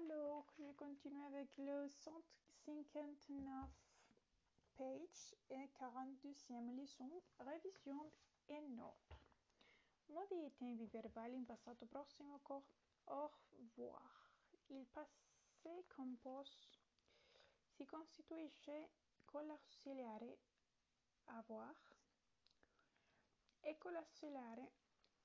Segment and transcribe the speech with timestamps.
[0.00, 3.68] Alors, je continue avec le 159
[4.74, 8.10] page et 42e leçon, révision
[8.48, 9.18] et notes.
[10.08, 12.62] Modi i tempi verbali in passato prossimo cor
[13.08, 14.30] au revoir.
[14.70, 16.78] Il passé composto
[17.76, 18.88] si costituisce
[19.26, 20.38] con l'ausiliare
[21.26, 21.76] avoir
[23.60, 24.72] e con l'ausiliare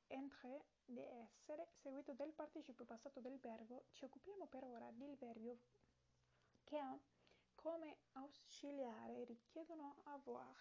[0.08, 5.58] entre di essere seguito del participio passato del verbo, ci occupiamo per ora del verbo
[6.64, 6.98] che ha
[7.56, 10.56] come ausiliare richiedono avoir,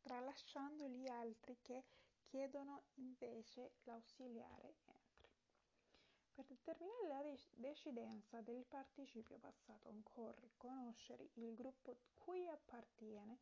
[0.00, 1.84] tralasciando gli altri che
[2.22, 5.30] chiedono invece l'ausiliare entre.
[6.34, 13.38] Per determinare la decidenza del participio passato occorre conoscere il gruppo cui appartiene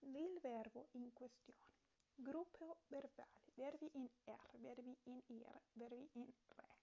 [0.00, 1.70] il verbo in questione.
[2.14, 6.76] Gruppo verbale verbi in er, verbi in ir, verbi in re.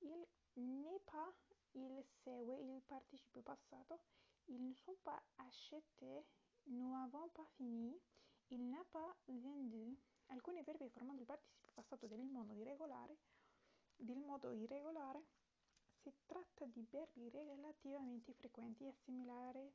[0.00, 1.32] il n'est pas,
[1.72, 4.00] il segue il participio passato,
[4.46, 6.24] ils ne sont pas achetés,
[6.66, 7.98] nous n'avons pas fini,
[8.50, 9.96] il n'a pas vendu.
[10.28, 13.16] Alcuni verbi formando il participio passato del modo irregolare,
[13.96, 15.24] del modo irregolare
[16.02, 19.72] si tratta di verbi relativamente frequenti e similari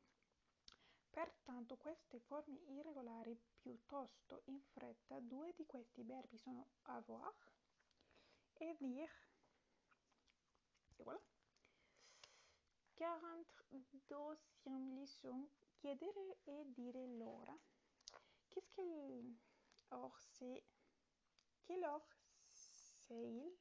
[1.14, 7.32] Pertanto queste forme irregolari piuttosto in fretta, due di questi verbi sono avoir
[8.56, 9.12] e dire.
[10.98, 11.22] Et voilà.
[12.96, 17.56] 42e leçon, chiedere e dire l'ora.
[18.50, 19.38] Qu'est-ce qu'il
[19.92, 20.64] or c'est
[21.62, 22.08] Quelle heure
[22.52, 23.56] c'est-il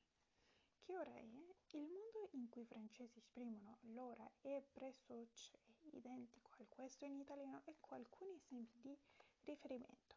[0.81, 1.29] Che ora è?
[1.75, 7.63] Il modo in cui i francesi esprimono l'ora è pressoché identico al questo in italiano
[7.65, 8.97] e con alcuni esempi di
[9.45, 10.17] riferimento.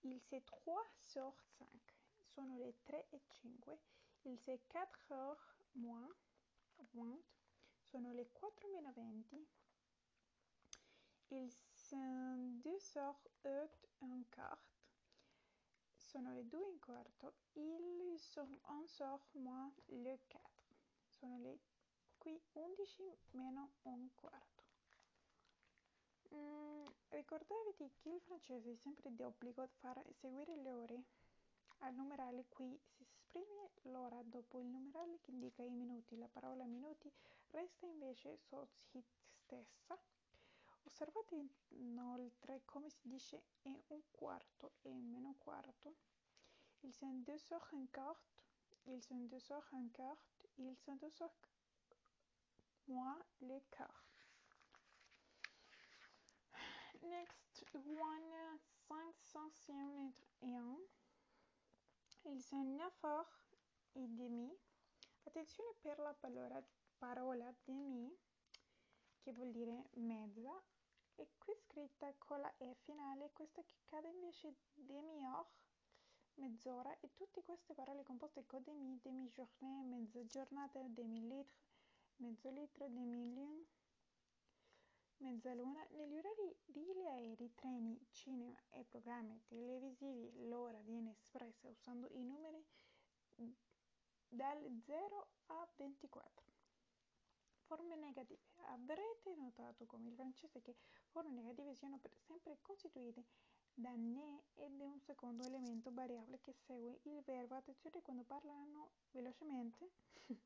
[0.00, 1.92] Il c'est 3 sur 5
[2.22, 3.78] sono le 3 e 5,
[4.22, 6.14] il c'est 4 heures moins
[6.92, 7.22] 20
[7.90, 9.46] sono le 4 meno 20,
[11.28, 14.74] il c'est 2 heures 8 un quart
[15.96, 20.48] sono le 2 un quarto, il sont 11 heures moins le 4
[21.08, 21.58] sono le
[22.18, 24.53] qui 11 meno un quarto.
[26.34, 31.04] Mm, ricordatevi che il francese è sempre d'obbligo far seguire le ore
[31.78, 36.16] al numerale qui si esprime l'ora dopo il numerale che indica i minuti.
[36.16, 37.12] La parola minuti
[37.50, 39.98] resta invece soci stessa.
[40.84, 45.94] Osservate inoltre come si dice in un quarto e meno quarto.
[46.80, 48.20] Il sont deux heures un quart,
[48.84, 50.18] il sont deux heures un quart,
[50.56, 51.34] il sont deux heures
[52.86, 54.13] moins le quart.
[57.04, 58.32] Next one,
[58.88, 60.78] 501.
[62.24, 63.26] Il sont 9 heures
[63.94, 64.50] et demi.
[65.26, 66.62] Attenzione per la parola,
[66.96, 68.10] parola demi,
[69.20, 70.62] che vuol dire mezza,
[71.16, 75.48] e qui scritta con la E finale, questa che cade invece demi-heure,
[76.36, 81.58] mezz'ora, e tutte queste parole composte con demi, demi-journée, mezza giornata, demi-litre,
[82.16, 83.66] mezzo litro, demi-lune,
[85.18, 92.22] mezzaluna, negli orari di aerei, treni, cinema e programmi televisivi l'ora viene espressa usando i
[92.22, 92.64] numeri
[94.28, 96.52] dal 0 a 24.
[97.66, 98.40] Forme negative.
[98.66, 100.76] Avrete notato come il francese che
[101.08, 103.24] forme negative siano sempre costituite
[103.72, 107.54] da ne ed è un secondo elemento variabile che segue il verbo.
[107.54, 109.90] Attenzione quando parlano velocemente.
[110.28, 110.38] I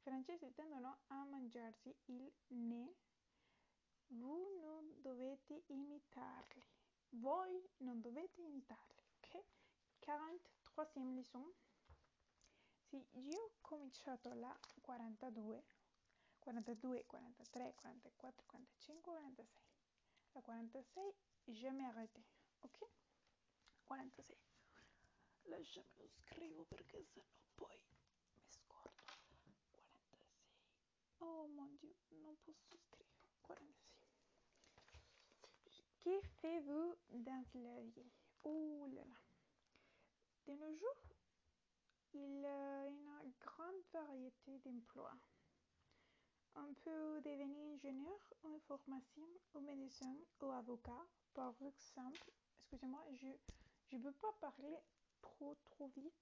[0.00, 2.94] francesi tendono a mangiarsi il ne
[4.08, 6.64] Vous non dovete imitarli.
[7.10, 9.02] Voi non dovete imitarli.
[9.16, 9.44] Ok?
[10.00, 11.52] 43e leçon.
[12.88, 15.64] Sì, io ho cominciato la 42,
[16.38, 19.64] 42, 43, 44, 45, 46.
[20.34, 21.14] La 46,
[21.46, 22.22] je m'ai arrêté.
[22.60, 22.78] Ok?
[23.84, 24.36] 46.
[25.48, 27.80] Lasciami lo scrivo perché sennò poi
[28.34, 29.02] mi scordo.
[29.70, 30.20] 46.
[31.18, 33.14] Oh mon dieu, non posso scrivere.
[33.42, 33.85] 46.
[36.06, 38.12] Faites-vous dans la vie
[38.44, 39.20] Oh là là.
[40.46, 41.02] De nos jours,
[42.14, 45.16] il y a une grande variété d'emplois.
[46.54, 52.30] on peut devenir ingénieur en information ou médecin ou avocat, par exemple.
[52.60, 53.04] Excusez-moi,
[53.88, 54.76] je ne peux pas parler
[55.22, 56.14] trop trop vite.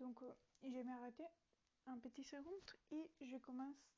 [0.00, 0.32] Donc, euh,
[0.62, 1.26] je vais m'arrêter
[1.86, 2.54] un petit seconde
[2.90, 3.97] et je commence.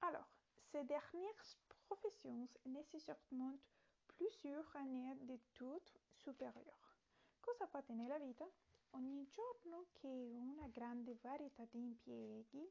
[0.00, 0.28] Alors,
[0.70, 1.44] ces dernières
[1.86, 3.16] professions nécessitent
[4.06, 6.96] plusieurs années d'études supérieures.
[7.40, 8.48] Cosa fa nella vita?
[8.92, 12.70] Ogni giorno che una grande varietà di impieghi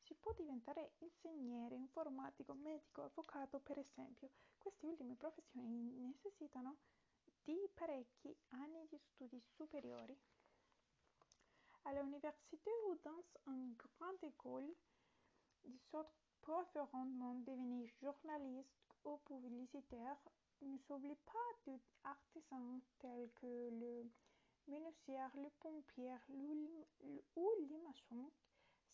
[0.00, 4.30] si può diventare ingegnere, informatico, medico, avvocato per esempio.
[4.58, 6.76] Queste ultime professioni necessitano
[7.42, 10.16] di parecchi anni di studi superiori.
[11.82, 14.74] À l'université ou dans une grande école,
[15.64, 20.16] de sortes préférendement devenir journaliste ou publicitaire,
[20.60, 21.72] ne s'oublie pas
[22.04, 24.10] d'artisans tels que le
[24.68, 26.14] menuisier, le pompier
[27.36, 28.30] ou le.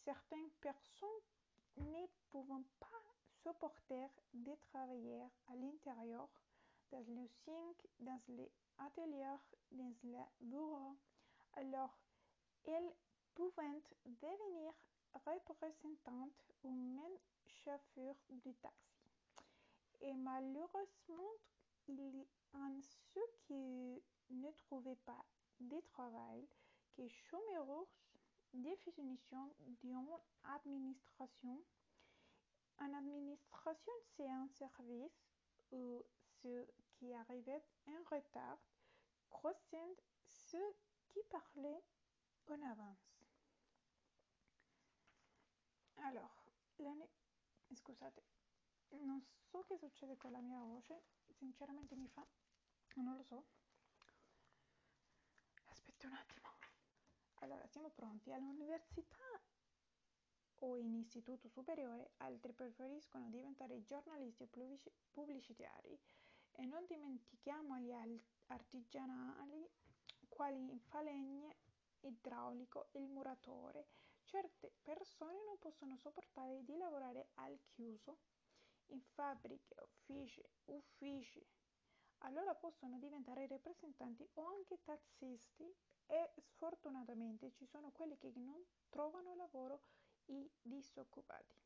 [0.05, 1.09] Certaines personnes
[1.77, 3.03] ne pouvant pas
[3.43, 6.29] supporter de travailler à l'intérieur
[6.93, 9.39] dans le zinc, dans les ateliers,
[9.73, 10.97] dans les bureaux,
[11.55, 11.99] alors
[12.65, 12.93] elles
[13.35, 14.73] pouvaient devenir
[15.15, 17.19] représentantes ou même
[17.65, 18.91] chauffeurs de taxi.
[20.01, 21.33] Et malheureusement,
[21.89, 22.81] il y en
[23.13, 25.25] ceux qui ne trouvaient pas
[25.61, 26.47] de travail,
[26.97, 27.87] que chômeurs,
[28.53, 30.09] définition d'une
[30.45, 31.63] administration.
[32.79, 35.29] En administration, c'est un service
[35.71, 36.03] où
[36.43, 36.67] ceux
[36.99, 38.59] qui arrivaient en retard
[39.29, 40.75] croissaient ceux
[41.09, 41.83] qui parlaient
[42.49, 43.21] en avance.
[45.99, 46.45] Alors,
[46.79, 47.11] l'année...
[47.73, 48.23] Scusate,
[48.91, 51.03] non so che succede con la mia voce,
[51.39, 52.27] sinceramente mi fa...
[52.97, 53.45] non lo so.
[55.67, 56.49] Aspetta un attimo.
[57.37, 58.33] Allora, siamo pronti.
[58.33, 59.17] All'università
[60.63, 64.49] o in istituto superiore, altri preferiscono diventare giornalisti o
[65.11, 65.99] pubblicitari
[66.53, 67.93] e non dimentichiamo gli
[68.47, 69.69] artigianali
[70.29, 71.57] quali falegne,
[72.01, 73.87] idraulico il muratore.
[74.31, 78.19] Certe persone non possono sopportare di lavorare al chiuso
[78.91, 81.45] in fabbriche, uffici, uffici.
[82.19, 85.69] Allora possono diventare rappresentanti o anche tassisti
[86.07, 89.83] e sfortunatamente ci sono quelli che non trovano lavoro
[90.27, 91.57] i disoccupati.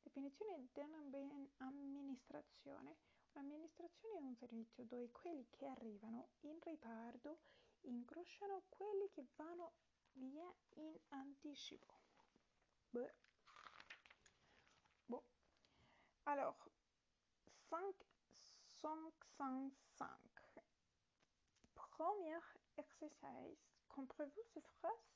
[0.00, 2.96] Definizione di un'amministrazione.
[3.32, 7.40] Un'amministrazione è un servizio dove quelli che arrivano in ritardo
[7.82, 9.74] incrociano quelli che vanno
[10.14, 11.94] via in anticipo.
[12.90, 13.12] Beh.
[15.06, 15.22] Bon.
[16.24, 16.56] Alors,
[17.68, 20.62] 505.
[21.74, 22.38] Premier
[22.76, 23.56] exercice.
[23.88, 25.12] Comprenez-vous cette phrase?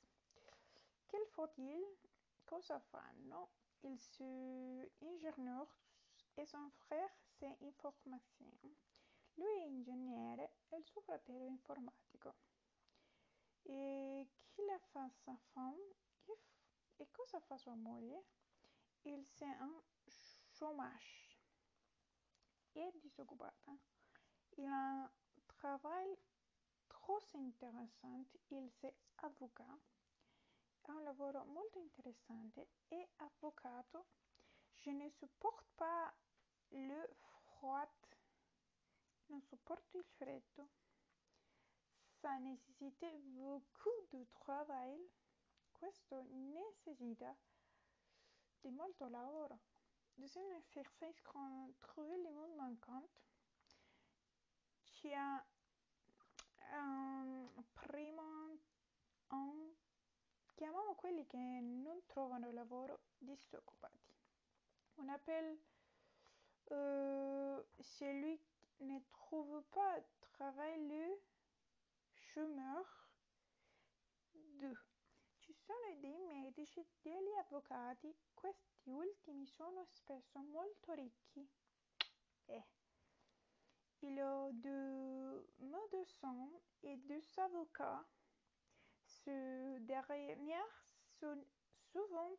[1.09, 1.97] Quel faut-il
[2.45, 3.51] Cosa fanno
[3.81, 5.67] il suo ingegnere
[6.35, 8.51] e son frère c'est information.
[9.35, 12.35] Lui è ingegnere e il suo fratello è informatico.
[13.69, 15.95] E chi la fa sa femme?
[16.97, 18.25] E cosa fa sua moglie?
[19.03, 19.83] Il c'est un
[20.59, 21.37] chômage.
[22.73, 23.77] È disoccupata.
[24.57, 25.11] Il a un
[25.47, 26.17] travail
[26.89, 28.27] trop intéressant.
[28.51, 29.81] Il c'est avocat
[30.89, 34.07] ha un lavoro molto interessante, è avvocato,
[34.77, 36.13] je ne supporte pas
[36.69, 37.89] le froid,
[39.27, 40.69] non sopporto il freddo,
[42.21, 43.05] ça nécessite
[43.35, 44.99] beaucoup de travail,
[45.73, 47.35] questo necessita
[48.61, 49.59] di molto lavoro.
[50.17, 53.07] Deuxième exercice qu'on trouve le mot manquant,
[54.85, 55.15] c'è
[56.73, 58.59] un primo
[59.31, 59.75] un
[60.57, 64.15] Chiamiamo quelli che non trovano lavoro disoccupati.
[64.95, 65.59] On appelle
[66.71, 70.01] euh, celui qui ne trouve pas
[70.37, 71.21] travail le
[72.37, 72.85] chômeur.
[74.35, 74.77] 2.
[75.39, 81.49] Ci sono dei medici, degli avvocati, questi ultimi sono spesso molto ricchi.
[82.45, 82.65] Eh.
[84.01, 86.51] Il a de médecins
[86.83, 88.05] et des avocats
[89.07, 90.75] Ce derniers
[91.19, 91.43] sont
[91.91, 92.37] souvent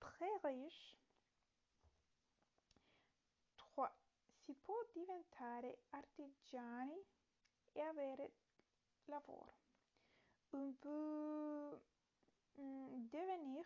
[0.00, 0.96] très riches.
[3.54, 3.92] 3.
[4.34, 7.00] Si può diventare artigiani
[7.72, 8.39] e avere
[10.52, 11.80] On peut
[12.56, 13.64] mm, devenir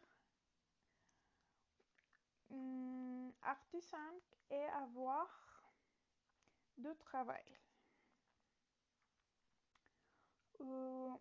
[2.51, 4.21] mm, artisan
[4.51, 5.29] et avoir
[6.77, 7.45] du travail.
[10.61, 11.17] Euh,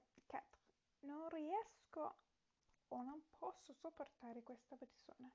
[1.01, 2.15] non riesco
[2.89, 5.29] o non posso sopportare questa persona.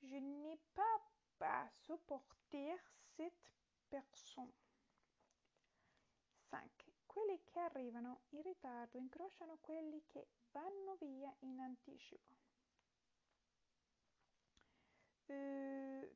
[0.00, 1.00] Je n'ai pas
[1.38, 2.76] pas supporter
[3.16, 3.52] cette
[3.88, 4.52] personne.
[6.50, 6.92] 5.
[7.06, 12.34] Quelli che arrivano in ritardo incrociano quelli che vanno via in anticipo.
[15.30, 16.08] Euh,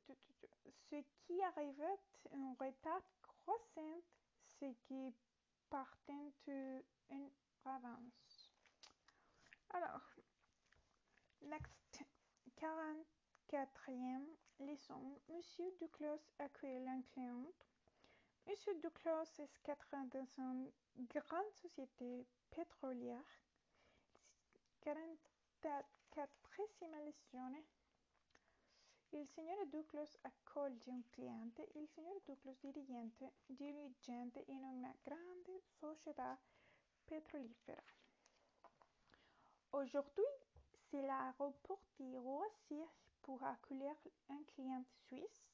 [0.89, 1.99] ce qui arrivent
[2.33, 4.03] en retard croissant,
[4.47, 5.15] ce qui
[5.69, 6.11] partent
[7.11, 7.31] en
[7.65, 8.51] avance.
[9.71, 10.17] Alors,
[11.43, 12.05] next,
[12.57, 14.25] 44e
[14.61, 15.21] leçon.
[15.29, 17.53] Monsieur Duclos accueille un client.
[18.47, 20.71] Monsieur Duclos est cadre dans une
[21.07, 23.41] grande société pétrolière.
[24.83, 27.63] 44esima lezione.
[29.13, 31.61] Il signore Duclos accoglie un cliente.
[31.75, 36.37] Il signore Duclos dirigente, dirigente in una grande società
[37.07, 37.95] pétrolifère.
[39.73, 40.25] Aujourd'hui,
[40.91, 42.83] c'est l'aéroport de Roissy
[43.23, 43.95] pour accueillir
[44.31, 45.52] un client suisse.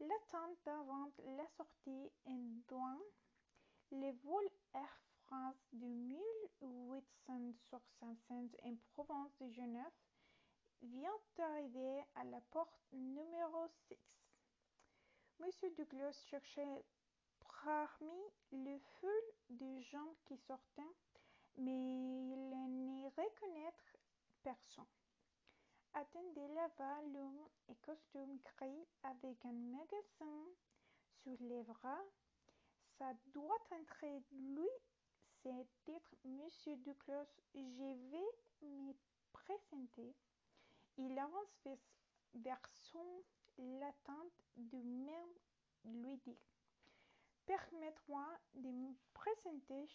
[0.00, 2.10] L'attente avant la sortie
[2.68, 2.98] douane.
[3.92, 9.92] Le vol Air France de 1865 en province de Genève
[10.80, 13.98] vient d'arriver à la porte numéro 6.
[15.40, 16.82] Monsieur Douglas cherchait
[17.62, 20.96] parmi le foule de gens qui sortaient,
[21.58, 23.74] mais il n'y reconnaît
[24.42, 24.86] personne.
[25.94, 30.46] Attendez là-bas l'homme et costume gris avec un magasin
[31.22, 32.04] sur les bras.
[32.96, 34.68] Ça doit être lui,
[35.42, 35.50] c'est
[35.88, 37.26] être Monsieur Duclos.
[37.54, 37.60] Je
[38.10, 38.24] vais
[38.62, 38.92] me
[39.32, 40.14] présenter.
[40.96, 41.68] Il avance
[42.34, 43.22] vers son
[43.58, 45.34] l'attente de même
[45.84, 46.38] lui dit
[47.46, 49.86] Permettez-moi de me présenter.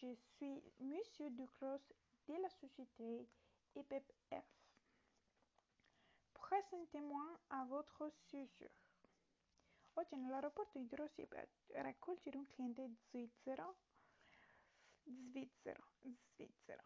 [0.00, 1.78] Je suis Monsieur Duclos
[2.26, 3.28] de la société
[3.76, 4.61] EPF.
[6.52, 8.68] Presentez-moi a votre suceur.
[9.94, 13.76] Oggi nell'aeroporto di Rossi per raccogliere un cliente svizzero.
[15.02, 15.82] Svizzero,
[16.34, 16.82] svizzero.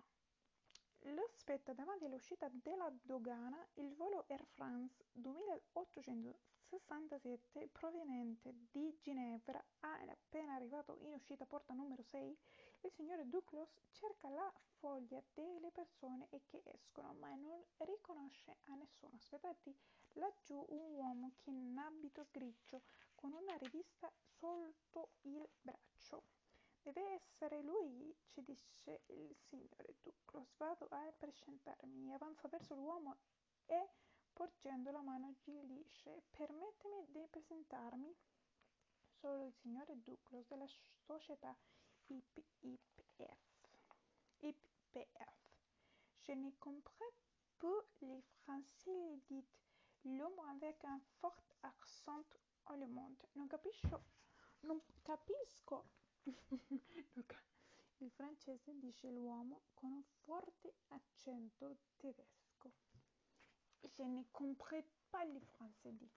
[1.14, 9.60] Lo aspetta davanti all'uscita della dogana il volo Air France 2867 proveniente di Ginevra
[10.36, 12.36] appena arrivato in uscita porta numero 6.
[12.82, 19.16] Il signore Duclos cerca la foglia delle persone che escono ma non riconosce a nessuno.
[19.16, 19.74] Aspettati
[20.14, 22.82] laggiù un uomo che in abito grigio
[23.14, 26.22] con una rivista sotto il braccio.
[26.82, 30.54] Deve essere lui, ci dice il signore Duclos.
[30.56, 32.12] Vado a presentarmi.
[32.12, 33.16] Avanza verso l'uomo
[33.66, 33.88] e
[34.32, 38.14] porgendo la mano gli dice permettimi di presentarmi.
[39.18, 40.68] Sono il signore Duclos della
[41.04, 41.56] società
[46.26, 47.12] Je ne comprends
[47.58, 49.44] pas les français, dit
[50.04, 52.24] l'homme avec un fort accent
[52.66, 53.16] allemand.
[53.34, 54.00] Non capisco,
[54.62, 55.84] non capisco.
[58.00, 62.72] Il francese dice l'uomo con un forte accento tedesco.
[63.82, 66.10] Je ne comprends pas le français, dit.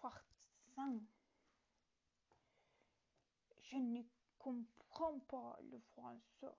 [0.00, 1.00] Forçant.
[3.72, 4.02] Je ne
[4.38, 6.54] comprends pas le français.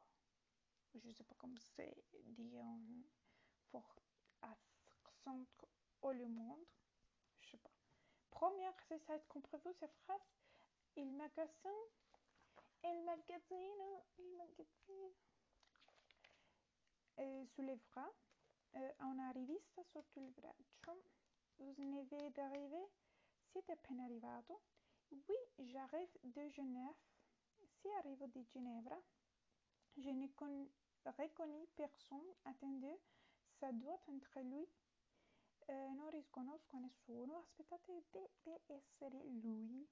[0.96, 2.79] Je ne sais pas comment c'est dit en
[3.70, 4.01] fort
[4.41, 5.46] accent
[6.01, 6.58] allemand.
[7.39, 7.70] Je sais pas.
[8.32, 10.25] Premier exercice, comprenez-vous cette phrase?
[10.96, 11.77] Il magasin,
[12.84, 15.13] il magazzino, il magazzino.
[17.20, 18.12] Euh, sous les bras,
[18.75, 21.03] euh, una rivista sotto il braccio.
[21.60, 22.89] Vous venez d'arriver?
[23.51, 24.73] Siete appena arrivato?
[25.13, 26.96] Oui, j'arrive de Genève.
[27.60, 29.00] Si arrivo di Ginevra.
[29.98, 30.27] Je ne
[31.05, 32.34] reconnais personne.
[32.46, 33.00] Attendez,
[33.60, 34.67] ça doit être lui.
[35.67, 37.38] Eh, non riconosco nessuno.
[37.38, 39.88] Aspettate, deve essere lui.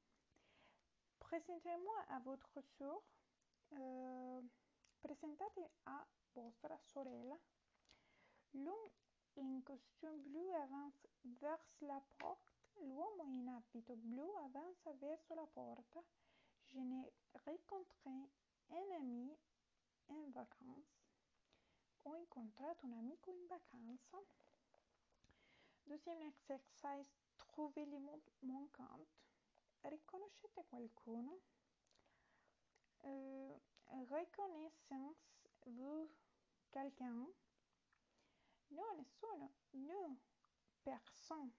[1.20, 3.02] Présentez-moi à votre sœur.
[3.74, 4.42] Euh,
[5.02, 7.38] presentate a vostra sorella.
[8.54, 8.90] L'homme
[9.38, 11.08] in costume blu avance
[11.40, 12.61] vers la porte.
[12.80, 16.02] L'uomo in abito blu avanza verso la porta.
[16.68, 17.12] Je n'ai
[17.46, 18.30] rencontré
[18.70, 19.38] un ami
[20.08, 21.00] in vacanze.
[22.04, 24.18] Ho incontrato un amico in vacanza.
[25.86, 29.06] Deuxième exercice, trouvez les mots manquants.
[29.84, 31.40] Riconoscete qualcuno?
[33.04, 33.58] Euh,
[34.10, 36.10] reconnaissance-vous
[36.72, 37.28] quelqu'un?
[38.72, 39.52] No, nessuno.
[39.74, 40.18] No,
[40.84, 41.52] personne.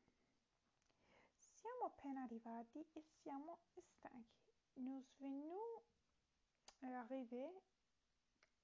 [1.62, 4.42] Siamo appena arrivati e siamo stanchi.
[4.78, 5.80] Nous venons
[6.82, 7.48] arriver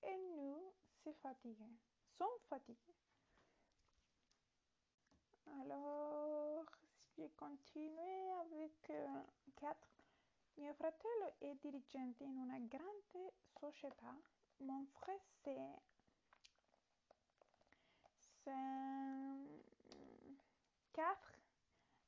[0.03, 0.75] et nous
[1.05, 1.71] c'est fatigué.
[2.17, 2.97] Sont fatigués.
[5.61, 6.65] Alors,
[7.17, 8.93] je continue avec
[9.55, 9.89] 4.
[10.57, 14.13] Mio fratello è dirigente in una grande società.
[14.57, 15.79] Mon frère c'est
[20.93, 21.38] quatre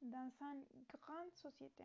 [0.03, 1.85] dans une grande société.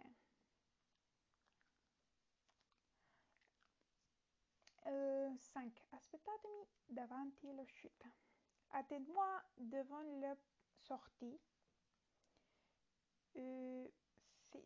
[4.88, 5.72] Euh, 5.
[5.92, 8.08] Aspettatemi davanti all'uscita.
[8.70, 10.36] Attendez-moi devant la
[10.84, 11.40] sortie.
[13.36, 13.88] Euh,
[14.52, 14.62] 6.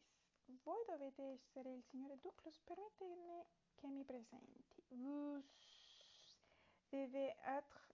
[0.66, 4.84] Voi dovete essere il signore Douglas, permettez-moi che mi presenti.
[4.90, 5.44] Vous
[6.92, 7.90] devez être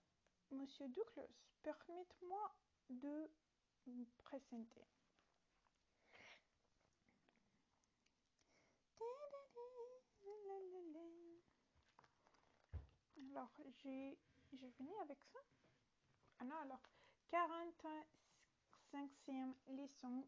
[0.50, 1.28] Monsieur Douglas.
[1.62, 2.54] Permettez-moi
[2.88, 3.30] de
[3.86, 4.95] vous présenter.
[13.36, 13.52] Alors,
[13.84, 14.16] j'ai
[14.78, 15.38] fini avec ça.
[16.38, 16.80] Ah non, alors,
[17.30, 20.24] 45e leçon.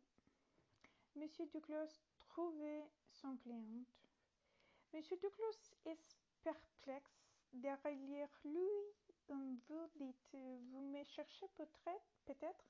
[1.17, 3.65] Monsieur Douglas trouvait son client.
[4.93, 7.25] Monsieur Douglas est perplexe.
[7.55, 8.69] Derrière lui,
[9.31, 10.37] vous dites,
[10.71, 12.67] vous me cherchez peut-être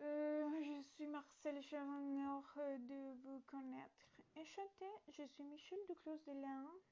[0.00, 4.10] euh, Je suis Marcel, j'ai l'honneur de vous connaître.
[4.36, 6.82] Enchanté, je suis Michel Duclos de Léon.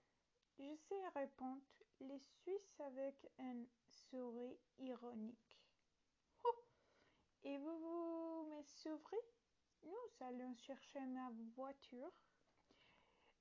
[0.58, 1.62] Je sais répondre
[2.00, 5.58] les Suisses avec un sourire ironique.
[6.44, 6.64] Oh,
[7.42, 9.20] et vous, vous me souvrez
[9.82, 12.12] Nous allons chercher ma voiture.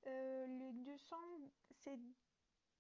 [0.08, 1.16] Euh, le 200,
[1.84, 2.00] c'est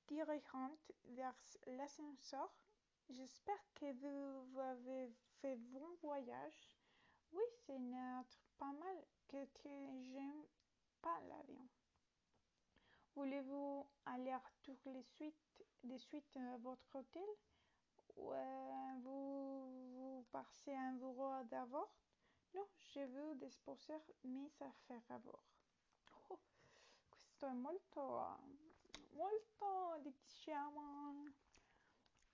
[0.08, 1.36] dirigeante vers
[1.68, 2.52] l'ascenseur.
[3.10, 6.78] J'espère que vous avez fait bon voyage.
[7.32, 9.70] Oui, c'est notre pas mal que, que
[10.12, 10.44] j'aime
[11.02, 11.68] pas l'avion.
[13.16, 17.22] Voulez-vous aller toutes les suites, des suites à votre hôtel?
[18.16, 21.94] Ou euh, vous, vous passez un bureau d'abord
[22.54, 25.44] No, je veux disposer mes affaires à bord.
[26.30, 26.40] Oh,
[27.10, 28.38] questo è molto
[29.14, 31.26] molto diciamo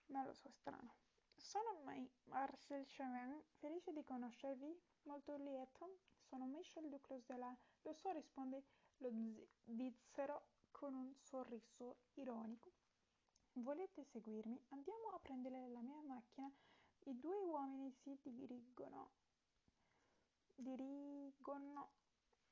[0.07, 0.95] non lo so strano.
[1.37, 1.81] Sono
[2.25, 5.99] Marcel Chavin felice di conoscervi molto lieto.
[6.21, 8.63] Sono Michel Duclos della lo so risponde
[8.97, 9.09] lo
[9.65, 10.43] svizzero
[10.79, 12.71] con un sorriso ironico
[13.53, 16.49] volete seguirmi andiamo a prendere la mia macchina
[17.07, 19.11] i due uomini si dirigono
[20.55, 21.91] dirigono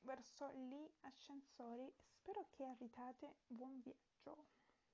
[0.00, 4.46] verso gli ascensori spero che abbiate buon viaggio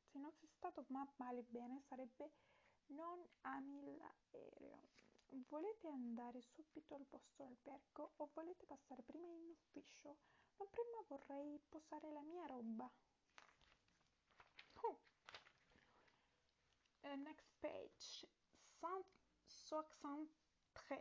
[0.05, 2.31] se non sei stato ma male bene sarebbe
[2.87, 4.92] non ami l'aereo.
[5.49, 10.18] Volete andare subito al vostro albergo o volete passare prima in ufficio?
[10.59, 12.88] Ma prima vorrei posare la mia roba.
[17.04, 18.24] Uh, next page.
[18.80, 20.96] 163.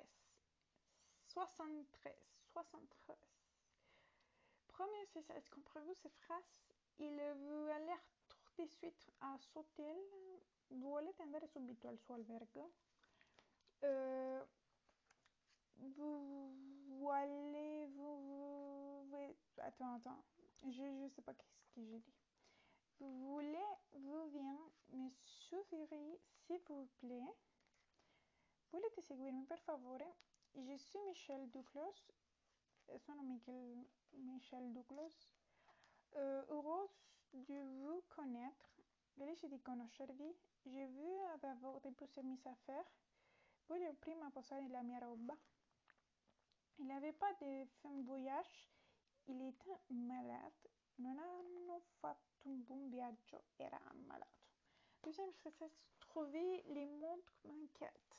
[1.27, 2.13] 73.
[2.53, 3.15] 73.
[4.67, 6.61] Premier spécialiste, comprenez-vous ces phrases
[6.99, 7.93] Il veut aller
[8.27, 9.95] tout de suite à l'hôtel.
[10.69, 12.73] Volete andare subito al suo albergo?
[13.83, 14.43] Euh,
[15.75, 16.55] vous
[16.87, 20.23] voulez vous, vous, attends attends
[20.63, 22.13] je je sais pas qu'est-ce que j'ai dit
[22.99, 24.57] vous voulez vous bien
[24.89, 25.87] me suffire
[26.45, 27.35] s'il vous plaît?
[28.71, 30.15] Volete seguirmi per favore
[30.55, 32.11] je suis Michel Duclos
[32.99, 35.27] sono Michel, Michel Douglas
[36.15, 36.89] euh, heureux
[37.33, 38.69] de vous connaître.
[39.17, 40.35] Felice di conoscervi.
[40.65, 42.91] J'ai vu avevo déposé mes affaires.
[43.67, 45.35] Voglio prima posare la mia roba.
[46.79, 48.69] Il n'avait pas de fin voyage.
[49.27, 50.72] Il était malade.
[50.95, 53.43] Non hanno fatto un buon viaggio.
[53.55, 54.37] Era ammalato.
[55.01, 58.15] Deuxième spécialiste, trouver les montres manquate.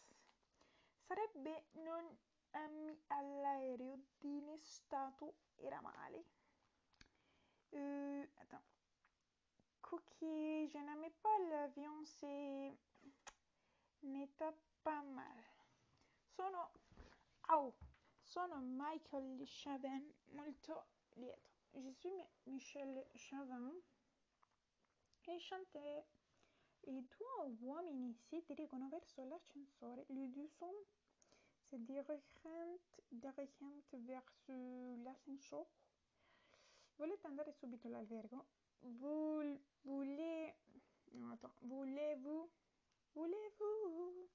[1.06, 2.04] Sarebbe non
[2.52, 6.24] ami all'aereo di stato era male.
[7.72, 8.62] Euh, attends.
[9.80, 12.76] Cookie, je n'aimais pas l'avion, c'est...
[14.02, 15.44] n'était pas mal.
[16.36, 16.70] Sono...
[17.48, 17.74] Au!
[18.22, 21.53] Sono Michael Chavin, molto lieto.
[21.76, 23.72] Je suis Michel Chavin.
[25.26, 26.04] Enchanté.
[26.86, 30.04] I due uomini si dirigono verso l'ascensore.
[30.08, 30.72] Les deux sont
[31.70, 32.20] se dirigent,
[33.10, 34.22] dirigent vers
[35.02, 35.66] l'ascensore.
[36.96, 38.46] Volete andare subito all'albergo?
[38.82, 40.54] Voulez,
[41.12, 42.50] non, attends, voulez-vous,
[43.14, 44.28] voulez-vous,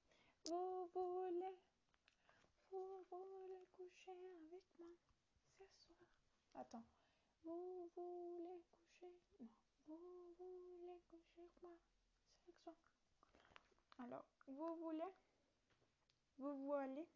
[0.44, 1.56] vous voulez,
[2.70, 4.98] vous voulez coucher avec moi
[5.56, 6.08] ce soir?
[6.54, 6.84] Attends,
[7.44, 8.62] vous voulez
[8.98, 9.48] coucher,
[9.88, 11.72] non, vous voulez coucher moi
[12.46, 12.76] ce accent.
[13.98, 15.12] Alors, vous voulez,
[16.38, 17.06] vous voulez,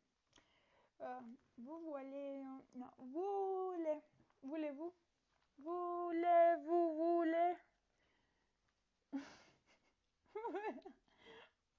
[1.01, 1.21] euh,
[1.59, 2.43] vous voulez,
[2.75, 4.01] non, voulez,
[4.43, 4.93] voulez-vous,
[5.59, 7.57] voulez-vous, voulez,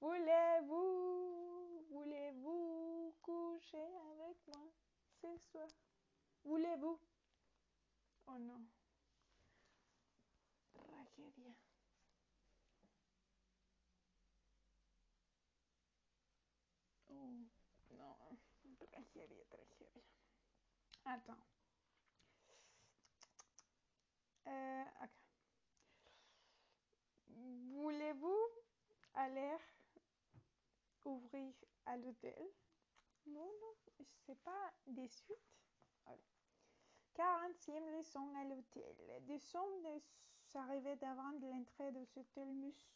[0.00, 4.70] voulez-vous, voulez-vous coucher avec moi?
[5.20, 5.68] Ce soir?
[6.44, 6.98] Voulez-vous?
[8.28, 8.66] Oh non.
[10.74, 11.54] Tragedia.
[17.10, 17.30] Oh,
[17.98, 18.38] non.
[18.92, 20.02] Tragedia, tragedia.
[21.04, 21.46] Attends.
[24.46, 25.10] Euh, ok.
[27.72, 28.48] Voulez-vous
[29.14, 29.56] aller
[31.04, 31.52] ouvrir
[31.86, 32.48] à l'hôtel?
[33.26, 35.36] Non, non, c'est pas des suites?
[37.16, 38.94] 40e leçon à l'hôtel.
[39.26, 40.00] Des sommes
[40.52, 42.86] s'arrivaient davant l'entrée de cet elmus.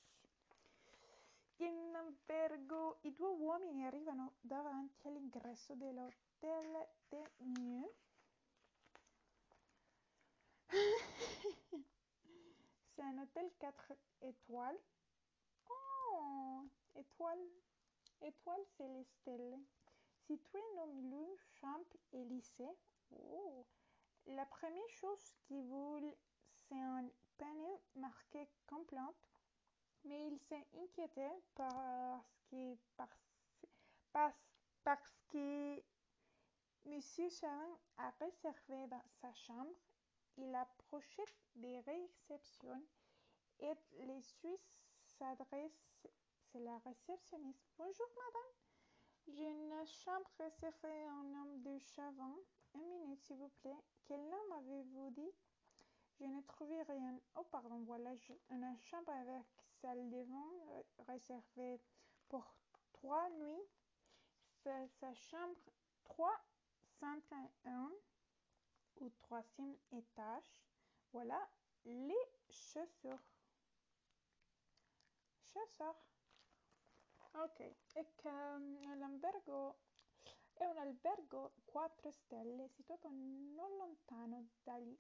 [1.61, 7.91] In albergo i due uomini arrivano davanti all'ingresso dell'hotel de Mieux.
[12.95, 14.81] C'est un hôtel 4 étoiles.
[15.69, 17.47] Oh, étoile.
[18.23, 18.87] Étoile, c'est
[19.37, 19.59] les.
[20.27, 22.77] Situé dans le Champs-Élysées.
[23.13, 23.67] Oh.
[24.27, 26.17] La première chose qui voulait,
[26.69, 29.17] c'est un panneau marqué complainte,
[30.05, 32.77] mais il s'est inquiété parce que,
[34.13, 35.83] parce, que
[36.85, 39.75] Monsieur Charon a réservé dans sa chambre.
[40.37, 42.83] Il approchait des réceptions
[43.59, 44.81] et les Suisses
[45.19, 45.91] s'adressent,
[46.51, 47.67] c'est la réceptionniste.
[47.77, 48.53] Bonjour madame,
[49.29, 52.39] j'ai une chambre réservée en homme de Chavon.
[52.75, 53.83] Une minute s'il vous plaît.
[54.11, 55.33] Quel nom avez-vous dit?
[56.19, 57.17] Je n'ai trouvé rien.
[57.37, 58.11] Oh pardon, voilà
[58.51, 59.45] une chambre avec
[59.81, 61.81] salle de bain réservée
[62.29, 62.53] pour
[62.93, 63.69] trois nuits.
[64.65, 65.55] C'est sa chambre
[66.03, 67.93] 301
[68.97, 70.57] au troisième étage.
[71.13, 71.49] Voilà
[71.85, 73.23] les chaussures.
[75.53, 76.05] Chaussures.
[77.35, 78.29] Ok, e che
[78.97, 79.77] l'albergo
[80.61, 84.95] è un albergo 4 stelle situato non lontano dagli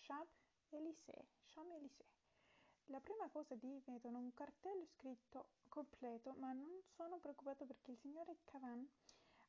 [0.00, 1.24] Champs-Élysées.
[1.46, 2.12] Champs-Élysées.
[2.86, 7.98] La prima cosa di vedono un cartello scritto completo, ma non sono preoccupato perché il
[7.98, 8.84] signore Cavan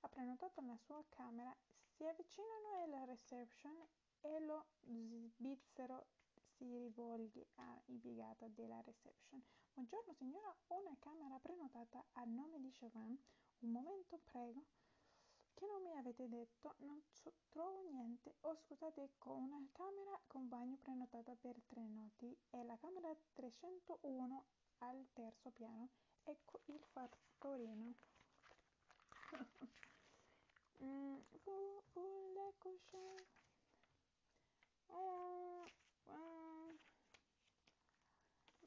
[0.02, 1.54] ha prenotato la sua camera.
[1.96, 3.76] Si avvicinano alla reception
[4.22, 6.10] e lo svizzero
[6.58, 9.44] si rivolge all'impiegata della reception.
[9.74, 13.20] Buongiorno signora, una camera prenotata a nome di Chauvin.
[13.62, 14.64] Un momento, prego.
[15.56, 16.76] Che non mi avete detto?
[16.80, 17.02] Non
[17.56, 18.36] trovo niente.
[18.42, 22.38] Oh, scusate, ecco una camera con bagno prenotata per tre notti.
[22.50, 24.46] È la camera 301
[24.80, 25.92] al terzo piano.
[26.24, 27.94] Ecco il fattorino.
[30.84, 33.26] mm, vous voulez coucher?
[34.88, 35.66] Oh,
[36.08, 36.78] oh.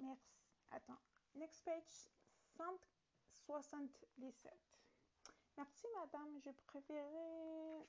[0.00, 0.32] Merci.
[0.70, 1.02] Attends.
[1.34, 2.08] Next page
[3.44, 4.77] 177.
[5.58, 7.84] Merci madame, je préférais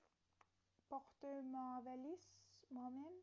[0.87, 2.27] porter ma valise
[2.71, 3.21] moi-même.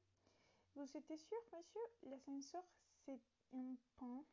[0.77, 1.81] Vous êtes sûr, monsieur?
[2.05, 2.63] L'ascenseur,
[3.05, 3.21] c'est
[3.53, 4.25] un pan.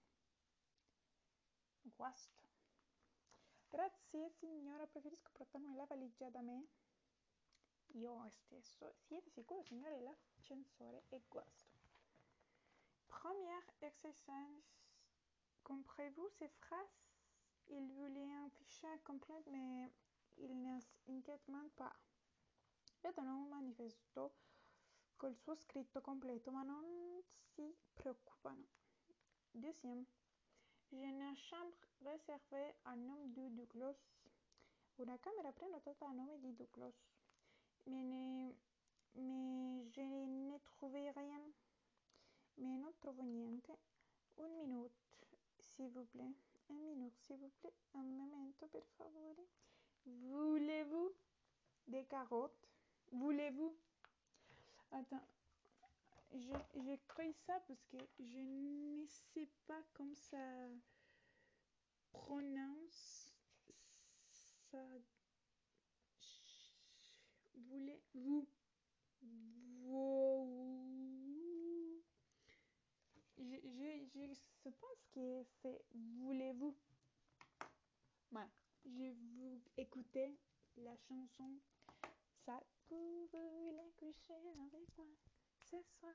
[1.97, 2.47] Guasto.
[3.71, 6.63] Grazie signora, preferisco portarmi la valigia da me.
[7.95, 8.93] Io stesso.
[9.07, 11.73] Siete sicuro, signore, l'ascensore è guasto.
[13.07, 14.61] Première exercice.
[15.63, 17.12] Comprenez-vous ces phrases?
[17.69, 19.91] Il voulait un fichier complet, mais
[20.37, 21.45] il ne s'inquiète
[21.75, 21.95] pas.
[23.01, 24.33] Vedono un manifesto
[25.17, 27.21] col suo scritto completo, ma non
[27.53, 28.65] si preoccupano.
[29.53, 30.05] Deuxième.
[30.91, 33.97] J'ai une chambre réservée a nome di Douglas.
[34.97, 36.95] Una camera prenotata a nome di Douglas.
[37.85, 38.53] Mais, ne,
[39.15, 41.51] mais je n'ai trouvé rien.
[42.57, 43.71] Mais non trovo niente.
[44.37, 44.91] Un minute,
[45.59, 46.33] s'il vous plaît.
[46.69, 47.73] Un minute, s'il vous plaît.
[47.93, 49.45] Un momento, per favore.
[50.05, 51.13] Voulez-vous
[51.87, 52.67] des carottes?
[53.11, 53.75] Voulez-vous?
[54.91, 55.27] Attends.
[56.75, 60.67] J'écris ça parce que je ne sais pas comment ça
[62.11, 63.33] prononce
[64.71, 64.83] ça.
[67.55, 68.47] Voulez-vous?
[73.37, 73.57] Je,
[74.13, 76.75] je pense que c'est voulez-vous?
[78.31, 78.47] Ouais.
[78.85, 80.37] Je vous écoutez
[80.77, 81.51] la chanson
[82.45, 85.07] Ça vous voulez coucher avec moi
[85.59, 86.13] ce soir.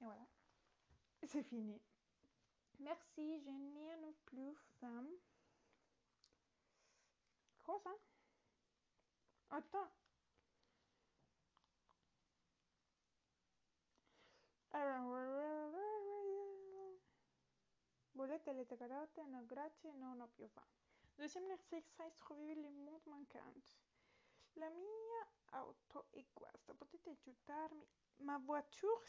[0.00, 0.26] Et voilà.
[1.22, 1.80] C'est fini.
[2.80, 3.40] Merci.
[3.40, 5.06] je n'ai plus faim.
[7.62, 7.90] Quoi ça
[9.50, 9.90] Attends.
[18.14, 19.24] Volete le carote?
[19.26, 20.82] No, grazie, non ho più fame.
[21.16, 23.78] Deuxième exercise, trouvez le mots manquants.
[24.54, 26.74] La mia auto è questa.
[26.74, 27.86] Potete aiutarmi?
[28.18, 29.04] Ma voiture,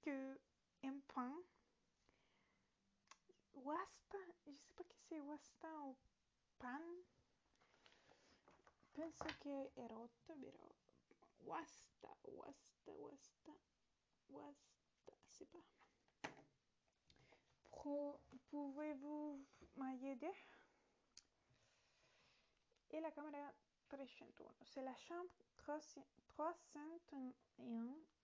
[0.00, 0.40] que
[0.82, 1.44] un pan?
[3.52, 4.18] Wasta?
[4.46, 5.96] Je sais pas que c'est wasta ou
[6.58, 7.04] pan.
[8.92, 10.68] Penso che è rotto, però.
[11.40, 13.52] Wasta, wasta, wasta,
[14.28, 15.83] wasta, c'est pas.
[18.50, 19.44] Pouvez-vous
[19.76, 20.32] m'aider?
[22.90, 23.52] Et la caméra
[23.88, 24.44] 301.
[24.62, 26.04] C'est la chambre 301.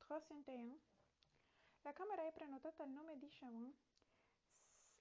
[0.00, 0.78] 301.
[1.84, 3.72] La caméra è prenotata al nome di Chavon.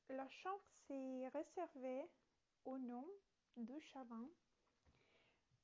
[0.07, 2.09] La chambre c'est réservée
[2.65, 3.05] au nom
[3.55, 4.29] de Chavon.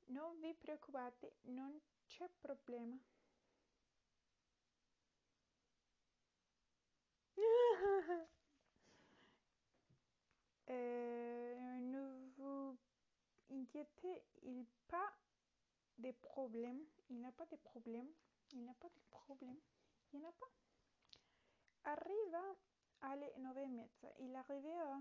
[0.08, 2.96] Non vi preoccupate, non c'è problema.
[10.70, 12.78] euh, ne vous
[14.42, 15.12] il pas
[15.98, 16.80] de problème.
[17.10, 18.08] Il n'a pas de problème.
[18.52, 19.58] Il n'a pas de problème.
[20.12, 20.50] Il n'a pas.
[21.84, 22.56] Arriva
[23.00, 24.12] alle nove e mezza.
[24.18, 25.00] Il est arrivé à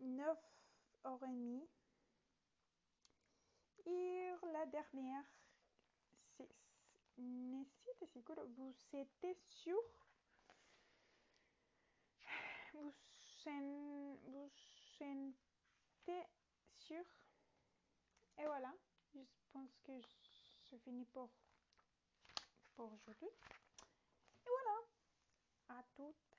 [0.00, 1.66] 9h30.
[3.84, 5.24] Et la dernière,
[6.36, 6.48] c'est
[7.16, 8.04] Siete?
[8.56, 9.82] Vous êtes sûr?
[12.74, 12.92] Vous,
[13.42, 14.50] sen, vous
[16.04, 16.26] T'es
[16.76, 17.04] sûr?
[18.38, 18.74] Et voilà,
[19.14, 19.20] je
[19.52, 19.92] pense que
[20.70, 21.30] je finis pour,
[22.74, 23.28] pour aujourd'hui.
[23.28, 26.31] Et voilà, à toutes.